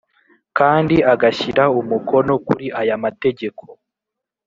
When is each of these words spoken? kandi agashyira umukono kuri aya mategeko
kandi 0.57 0.95
agashyira 1.13 1.63
umukono 1.79 2.33
kuri 2.47 2.65
aya 2.81 2.95
mategeko 3.03 3.63